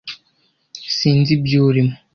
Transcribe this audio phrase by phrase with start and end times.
[0.97, 1.95] Sinzi ibyo urimo,